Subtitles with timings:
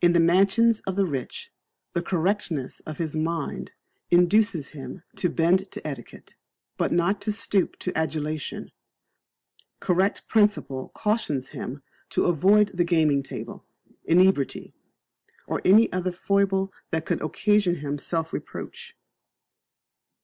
[0.00, 1.50] In the mansions of the rich,
[1.92, 3.72] the correctness of his mind
[4.12, 6.36] induces him to bend to etiquette,
[6.76, 8.70] but not to stoop to adulation;
[9.80, 13.66] correct principle cautions him to avoid the gaming table,
[14.04, 14.72] inebriety,
[15.48, 18.94] or any other foible that could occasion him self reproach.